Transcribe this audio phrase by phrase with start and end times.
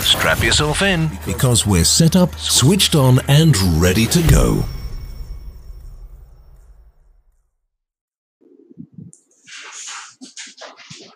[0.00, 4.64] Strap yourself in because we're set up, switched on, and ready to go.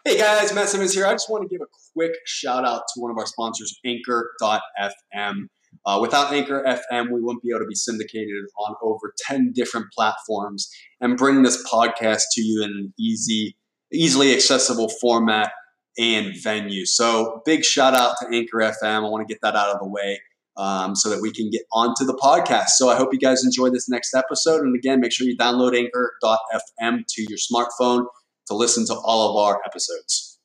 [0.04, 1.06] Hey guys, Matt Simmons here.
[1.06, 5.48] I just want to give a quick shout out to one of our sponsors, Anchor.fm.
[5.84, 9.86] Uh, without Anchor FM, we wouldn't be able to be syndicated on over 10 different
[9.94, 13.56] platforms and bring this podcast to you in an easy,
[13.92, 15.52] easily accessible format
[15.98, 16.86] and venue.
[16.86, 19.04] So, big shout out to Anchor FM.
[19.04, 20.20] I want to get that out of the way
[20.56, 22.68] um, so that we can get onto the podcast.
[22.76, 24.62] So, I hope you guys enjoy this next episode.
[24.62, 28.06] And again, make sure you download Anchor.fm to your smartphone
[28.46, 30.38] to listen to all of our episodes.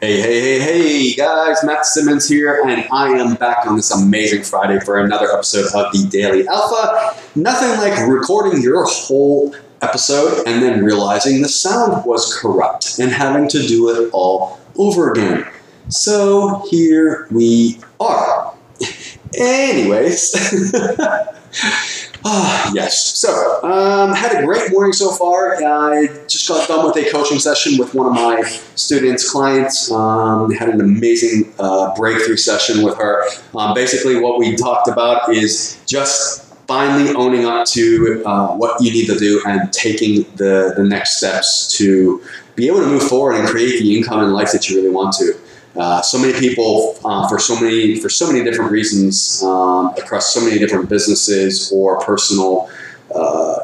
[0.00, 4.42] Hey, hey, hey, hey, guys, Matt Simmons here, and I am back on this amazing
[4.42, 7.16] Friday for another episode of the Daily Alpha.
[7.36, 13.48] Nothing like recording your whole episode and then realizing the sound was corrupt and having
[13.48, 15.46] to do it all over again.
[15.88, 18.54] So here we are.
[19.34, 20.72] Anyways.
[22.24, 23.18] Ah, yes.
[23.18, 25.56] So, um, had a great morning so far.
[25.56, 28.42] I just got done with a coaching session with one of my
[28.76, 29.90] students, clients.
[29.90, 33.24] Um, had an amazing uh, breakthrough session with her.
[33.56, 38.90] Um, basically, what we talked about is just finally owning up to uh, what you
[38.90, 42.22] need to do and taking the, the next steps to
[42.54, 45.14] be able to move forward and create the income and life that you really want
[45.14, 45.34] to.
[45.74, 50.34] Uh, so many people uh, for so many for so many different reasons um, across
[50.34, 52.68] so many different businesses or personal
[53.14, 53.58] uh,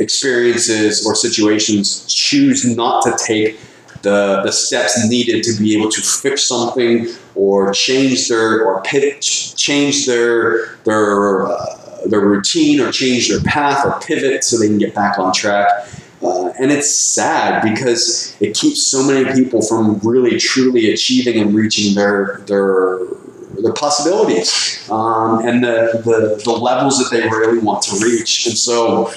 [0.00, 3.56] experiences or situations choose not to take
[4.02, 9.56] the, the steps needed to be able to fix something or change their or pitch,
[9.56, 14.78] change their their uh, their routine or change their path or pivot so they can
[14.78, 15.68] get back on track
[16.22, 21.54] uh, and it's sad because it keeps so many people from really truly achieving and
[21.54, 23.00] reaching their their
[23.62, 28.46] their possibilities um, and the, the, the levels that they really want to reach.
[28.46, 29.12] And so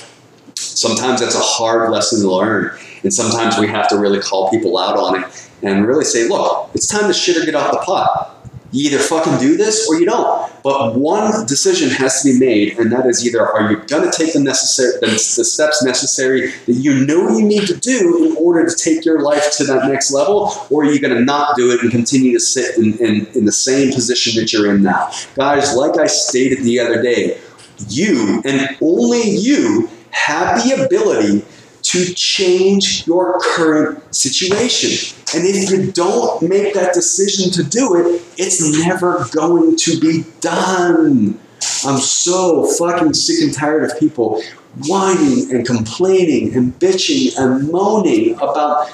[0.55, 2.77] sometimes that's a hard lesson to learn.
[3.03, 6.69] And sometimes we have to really call people out on it and really say, look,
[6.73, 8.46] it's time to shit or get off the pot.
[8.71, 10.51] You either fucking do this or you don't.
[10.63, 14.15] But one decision has to be made, and that is either are you going to
[14.15, 18.35] take the necessary the, the steps necessary that you know you need to do in
[18.37, 21.55] order to take your life to that next level, or are you going to not
[21.55, 24.83] do it and continue to sit in, in, in the same position that you're in
[24.83, 25.09] now?
[25.35, 27.39] Guys, like I stated the other day,
[27.87, 31.45] you and only you have the ability
[31.87, 35.17] to change your current situation.
[35.33, 40.25] And if you don't make that decision to do it, it's never going to be
[40.41, 41.39] done.
[41.85, 44.43] I'm so fucking sick and tired of people
[44.85, 48.89] whining and complaining and bitching and moaning about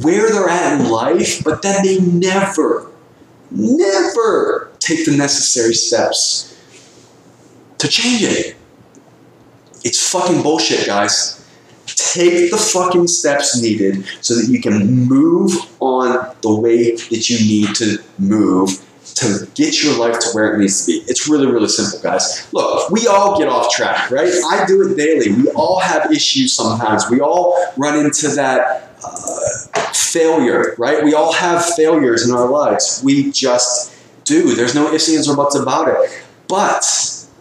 [0.00, 2.90] where they're at in life, but then they never,
[3.50, 6.58] never take the necessary steps
[7.76, 8.56] to change it.
[9.84, 11.41] It's fucking bullshit, guys
[11.96, 17.38] take the fucking steps needed so that you can move on the way that you
[17.38, 18.70] need to move
[19.14, 20.98] to get your life to where it needs to be.
[21.06, 22.48] It's really, really simple, guys.
[22.52, 24.32] Look, we all get off track, right?
[24.50, 25.32] I do it daily.
[25.32, 27.10] We all have issues sometimes.
[27.10, 31.04] We all run into that uh, failure, right?
[31.04, 33.02] We all have failures in our lives.
[33.04, 33.94] We just
[34.24, 34.54] do.
[34.54, 36.24] There's no ifs, ands, or buts about it.
[36.48, 36.84] But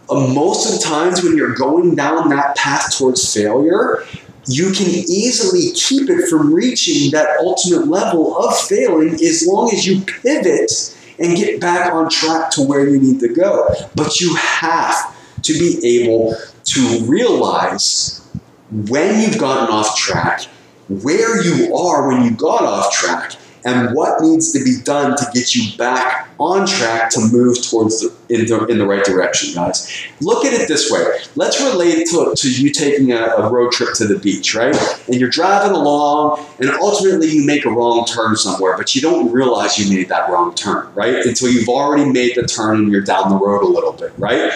[0.09, 4.03] uh, most of the times when you're going down that path towards failure,
[4.47, 9.85] you can easily keep it from reaching that ultimate level of failing as long as
[9.85, 13.67] you pivot and get back on track to where you need to go.
[13.95, 18.27] But you have to be able to realize
[18.71, 20.43] when you've gotten off track,
[20.87, 23.35] where you are when you got off track,
[23.65, 28.01] and what needs to be done to get you back on track to move towards
[28.01, 30.07] the in, the in the right direction, guys.
[30.21, 31.03] Look at it this way.
[31.35, 34.75] Let's relate to, to you taking a, a road trip to the beach, right?
[35.07, 39.31] And you're driving along, and ultimately you make a wrong turn somewhere, but you don't
[39.31, 41.15] realize you made that wrong turn, right?
[41.25, 44.51] Until you've already made the turn and you're down the road a little bit, right?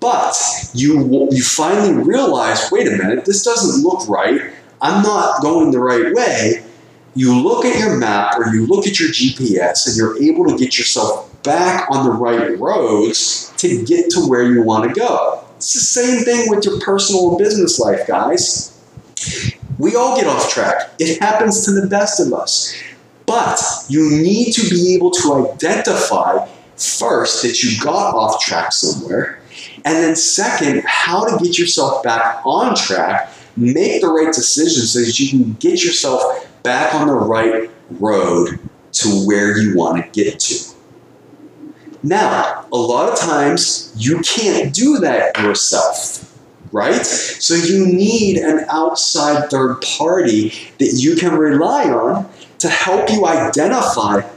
[0.00, 0.36] But
[0.74, 4.52] you you finally realize, wait a minute, this doesn't look right.
[4.80, 6.64] I'm not going the right way
[7.18, 10.56] you look at your map or you look at your GPS and you're able to
[10.56, 15.44] get yourself back on the right roads to get to where you want to go.
[15.56, 18.80] It's the same thing with your personal and business life, guys.
[19.78, 20.90] We all get off track.
[21.00, 22.80] It happens to the best of us.
[23.26, 29.40] But you need to be able to identify first that you got off track somewhere,
[29.84, 35.00] and then second, how to get yourself back on track, make the right decisions so
[35.00, 38.58] that you can get yourself back on the right road
[38.92, 40.74] to where you want to get to.
[42.02, 46.38] Now, a lot of times you can't do that yourself,
[46.70, 47.06] right?
[47.06, 52.28] So you need an outside third party that you can rely on
[52.58, 54.28] to help you identify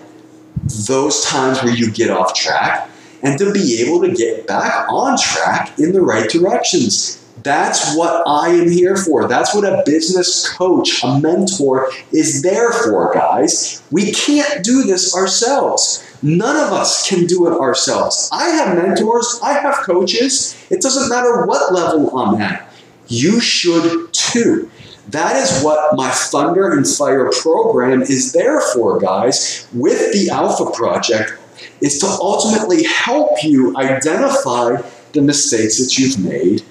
[0.88, 2.90] those times where you get off track
[3.24, 7.18] and to be able to get back on track in the right directions.
[7.44, 9.28] That's what I am here for.
[9.28, 13.82] That's what a business coach, a mentor is there for, guys.
[13.92, 16.08] We can't do this ourselves.
[16.22, 18.30] None of us can do it ourselves.
[18.32, 20.56] I have mentors, I have coaches.
[20.70, 22.72] It doesn't matter what level I'm at.
[23.08, 24.70] You should too.
[25.10, 30.70] That is what my Thunder and Fire program is there for, guys, with the Alpha
[30.72, 31.34] Project,
[31.82, 34.82] is to ultimately help you identify
[35.14, 36.64] the mistakes that you've made,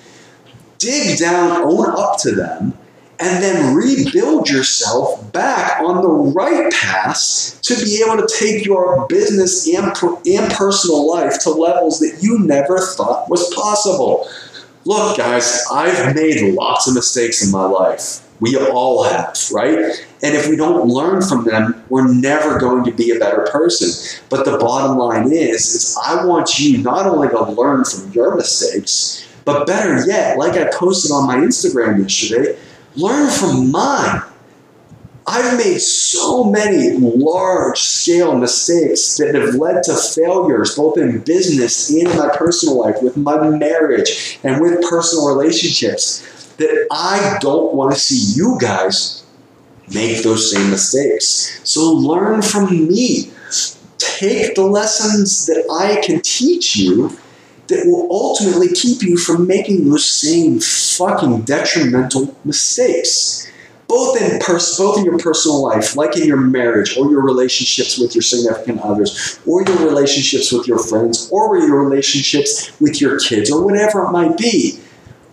[0.80, 2.76] dig down, own up to them,
[3.20, 9.06] and then rebuild yourself back on the right path to be able to take your
[9.08, 9.84] business and,
[10.26, 14.26] and personal life to levels that you never thought was possible.
[14.86, 18.26] Look, guys, I've made lots of mistakes in my life.
[18.40, 19.76] We all have, right?
[20.22, 24.22] And if we don't learn from them, we're never going to be a better person.
[24.30, 28.34] But the bottom line is, is I want you not only to learn from your
[28.34, 32.58] mistakes, but better yet, like I posted on my Instagram yesterday,
[32.96, 34.22] learn from mine.
[35.26, 41.90] I've made so many large scale mistakes that have led to failures, both in business
[41.90, 47.74] and in my personal life, with my marriage and with personal relationships, that I don't
[47.74, 49.24] want to see you guys
[49.92, 51.60] make those same mistakes.
[51.64, 53.30] So learn from me.
[53.98, 57.16] Take the lessons that I can teach you
[57.70, 63.50] that will ultimately keep you from making those same fucking detrimental mistakes
[63.90, 67.98] both in pers- both in your personal life, like in your marriage or your relationships
[67.98, 73.18] with your significant others, or your relationships with your friends, or your relationships with your
[73.18, 74.78] kids, or whatever it might be.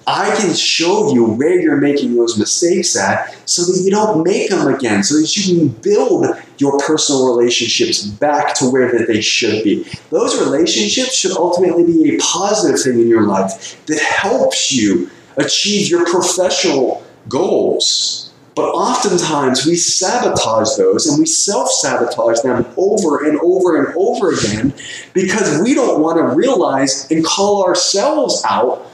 [0.07, 4.49] I can show you where you're making those mistakes at so that you don't make
[4.49, 6.25] them again, so that you can build
[6.57, 9.85] your personal relationships back to where that they should be.
[10.09, 15.89] Those relationships should ultimately be a positive thing in your life that helps you achieve
[15.89, 18.33] your professional goals.
[18.55, 24.31] But oftentimes we sabotage those and we self sabotage them over and over and over
[24.33, 24.73] again
[25.13, 28.87] because we don't want to realize and call ourselves out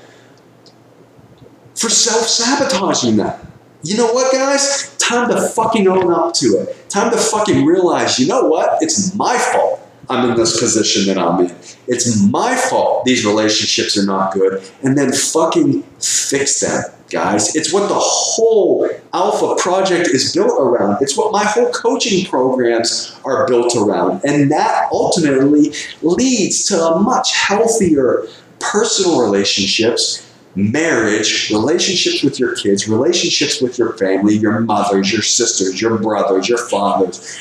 [1.75, 3.39] for self sabotaging them.
[3.83, 4.95] You know what, guys?
[4.97, 6.82] Time to fucking own up to it.
[6.93, 8.77] Time to fucking realize, you know what?
[8.83, 9.79] It's my fault
[10.11, 11.55] I'm in this position that I'm in.
[11.87, 14.63] It's my fault these relationships are not good.
[14.83, 17.55] And then fucking fix them guys.
[17.55, 21.01] It's what the whole Alpha project is built around.
[21.01, 24.21] It's what my whole coaching programs are built around.
[24.23, 25.73] And that ultimately
[26.03, 28.27] leads to much healthier
[28.59, 35.81] personal relationships, marriage, relationships with your kids, relationships with your family, your mothers, your sisters,
[35.81, 37.39] your brothers, your fathers.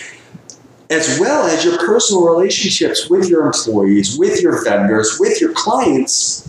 [0.90, 6.48] As well as your personal relationships with your employees, with your vendors, with your clients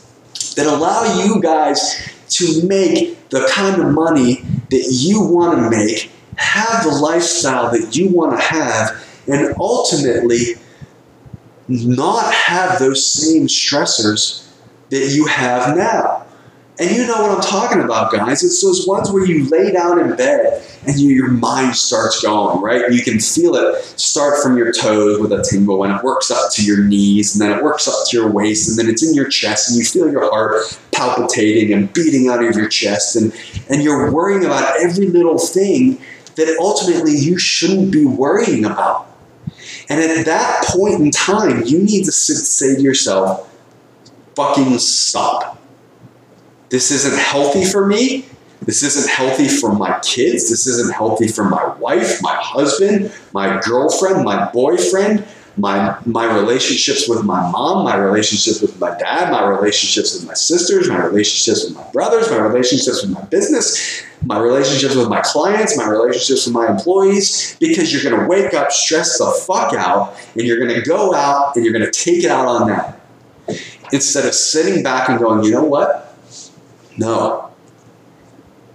[0.56, 6.12] that allow you guys to make the kind of money that you want to make,
[6.36, 10.56] have the lifestyle that you want to have, and ultimately
[11.68, 14.50] not have those same stressors
[14.90, 16.23] that you have now.
[16.84, 18.44] And you know what I'm talking about, guys.
[18.44, 22.62] It's those ones where you lay down in bed and you, your mind starts going,
[22.62, 22.92] right?
[22.92, 26.52] You can feel it start from your toes with a tingle and it works up
[26.56, 29.14] to your knees and then it works up to your waist and then it's in
[29.14, 33.34] your chest and you feel your heart palpitating and beating out of your chest and,
[33.70, 35.98] and you're worrying about every little thing
[36.36, 39.08] that ultimately you shouldn't be worrying about.
[39.88, 43.50] And at that point in time, you need to say to yourself,
[44.36, 45.63] fucking stop
[46.74, 48.26] this isn't healthy for me.
[48.64, 50.50] This isn't healthy for my kids.
[50.50, 55.24] This isn't healthy for my wife, my husband, my girlfriend, my boyfriend,
[55.56, 60.34] my, my relationships with my mom, my relationships with my dad, my relationships with my
[60.34, 65.22] sisters, my relationships with my brothers, my relationships with my business, my relationships with my
[65.22, 69.76] clients, my relationships with my employees, because you're going to wake up stress the fuck
[69.76, 72.68] out and you're going to go out and you're going to take it out on
[72.68, 72.96] them.
[73.92, 76.13] Instead of sitting back and going, you know what?
[76.98, 77.52] No.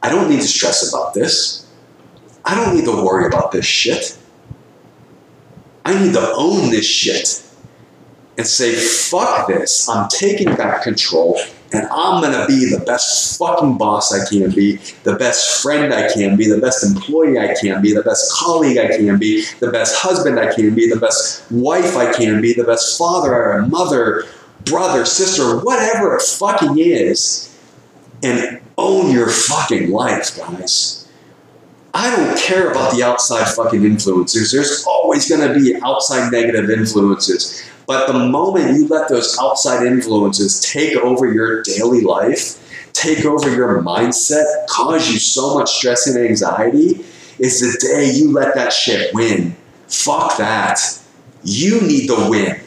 [0.03, 1.67] I don't need to stress about this.
[2.45, 4.19] I don't need to worry about this shit.
[5.85, 7.43] I need to own this shit
[8.37, 9.89] and say, fuck this.
[9.89, 11.39] I'm taking back control
[11.73, 16.11] and I'm gonna be the best fucking boss I can be, the best friend I
[16.13, 19.71] can be, the best employee I can be, the best colleague I can be, the
[19.71, 23.63] best husband I can be, the best wife I can be, the best father or
[23.67, 24.25] mother,
[24.65, 27.55] brother, sister, whatever it fucking is,
[28.23, 31.09] and own your fucking life, guys.
[31.95, 34.53] I don't care about the outside fucking influencers.
[34.53, 37.65] There's always going to be outside negative influences.
[37.87, 43.55] But the moment you let those outside influences take over your daily life, take over
[43.55, 47.05] your mindset, cause you so much stress and anxiety,
[47.39, 49.57] is the day you let that shit win.
[49.87, 50.79] Fuck that.
[51.43, 52.61] You need to win.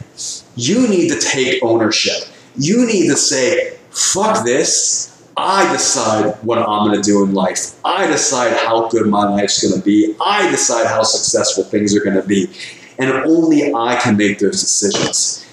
[0.56, 2.28] You need to take ownership.
[2.56, 5.11] You need to say, fuck this.
[5.36, 7.78] I decide what I'm going to do in life.
[7.84, 10.14] I decide how good my life's going to be.
[10.20, 12.50] I decide how successful things are going to be.
[12.98, 15.46] And only I can make those decisions.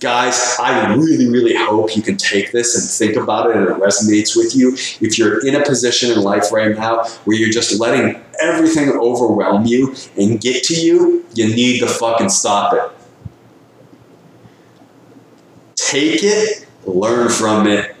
[0.00, 3.76] Guys, I really, really hope you can take this and think about it and it
[3.76, 4.74] resonates with you.
[5.00, 9.64] If you're in a position in life right now where you're just letting everything overwhelm
[9.64, 12.82] you and get to you, you need to fucking stop it.
[15.76, 17.91] Take it, learn from it,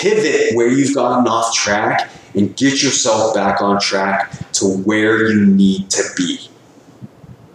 [0.00, 5.46] pivot where you've gotten off track, and get yourself back on track to where you
[5.46, 6.38] need to be.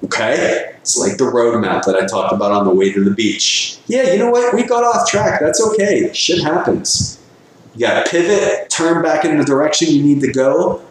[0.04, 0.74] Okay?
[0.80, 3.80] It's like the roadmap that I talked about on the way to the beach.
[3.88, 4.54] Yeah, you know what?
[4.54, 5.40] We got off track.
[5.40, 6.12] That's okay.
[6.14, 7.20] Shit happens.
[7.74, 10.86] You got to pivot, turn back in the direction you need to go,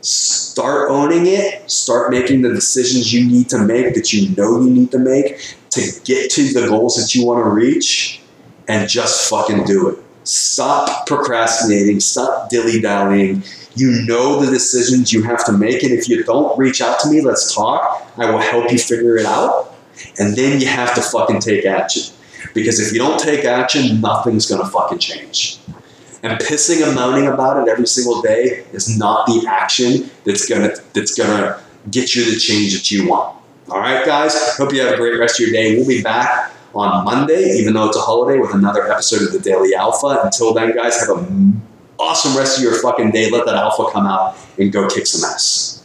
[0.00, 4.70] start owning it, start making the decisions you need to make that you know you
[4.70, 8.20] need to make to get to the goals that you want to reach,
[8.68, 9.98] and just fucking do it.
[10.26, 13.44] Stop procrastinating, stop dilly dallying.
[13.76, 17.08] You know the decisions you have to make, and if you don't reach out to
[17.08, 18.04] me, let's talk.
[18.16, 19.72] I will help you figure it out.
[20.18, 22.12] And then you have to fucking take action.
[22.54, 25.60] Because if you don't take action, nothing's gonna fucking change.
[26.24, 30.70] And pissing and moaning about it every single day is not the action that's gonna
[30.92, 33.36] that's gonna get you the change that you want.
[33.70, 34.56] All right, guys.
[34.56, 35.76] Hope you have a great rest of your day.
[35.76, 39.38] We'll be back on Monday, even though it's a holiday, with another episode of the
[39.38, 40.20] Daily Alpha.
[40.22, 41.60] Until then, guys, have an
[41.98, 43.30] awesome rest of your fucking day.
[43.30, 45.75] Let that alpha come out and go kick some ass.